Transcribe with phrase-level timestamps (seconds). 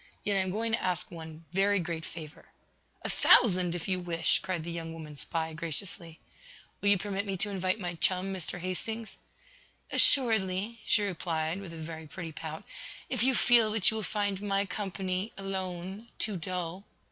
[0.23, 2.45] Yet I am going to ask one every great favor."
[3.03, 6.19] "A thousand, if you wish!" cried the young woman spy, graciously.
[6.81, 8.57] "Will you permit me to invite my chum, Mr.
[8.57, 9.17] Hastings?"
[9.91, 12.63] "Assuredly," she replied, with a very pretty pout,
[13.09, 16.83] "if you feel that you will find my company, alone, too dull."